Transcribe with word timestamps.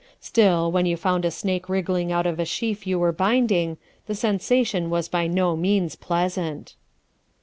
Still, 0.19 0.71
when 0.71 0.87
you 0.87 0.97
found 0.97 1.25
a 1.25 1.29
snake 1.29 1.69
wriggling 1.69 2.11
out 2.11 2.25
of 2.25 2.35
the 2.37 2.43
sheaf 2.43 2.87
you 2.87 2.97
were 2.97 3.11
binding, 3.11 3.77
the 4.07 4.15
sensation 4.15 4.89
was 4.89 5.07
by 5.07 5.27
no 5.27 5.55
means 5.55 5.95
pleasant. 5.95 6.73